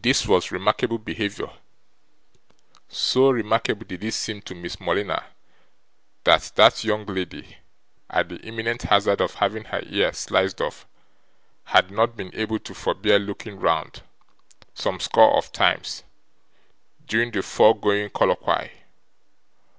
This 0.00 0.26
was 0.26 0.50
remarkable 0.50 0.96
behaviour. 0.96 1.50
So 2.88 3.28
remarkable 3.28 3.84
did 3.86 4.02
it 4.02 4.12
seem 4.14 4.40
to 4.40 4.54
Miss 4.54 4.80
Morleena, 4.80 5.26
that 6.24 6.52
that 6.54 6.84
young 6.84 7.04
lady, 7.04 7.58
at 8.08 8.30
the 8.30 8.36
imminent 8.40 8.80
hazard 8.84 9.20
of 9.20 9.34
having 9.34 9.64
her 9.64 9.82
ear 9.84 10.14
sliced 10.14 10.62
off, 10.62 10.86
had 11.64 11.90
not 11.90 12.16
been 12.16 12.34
able 12.34 12.60
to 12.60 12.72
forbear 12.72 13.18
looking 13.18 13.60
round, 13.60 14.02
some 14.72 14.98
score 15.00 15.36
of 15.36 15.52
times, 15.52 16.02
during 17.06 17.30
the 17.32 17.42
foregoing 17.42 18.08
colloquy. 18.08 18.70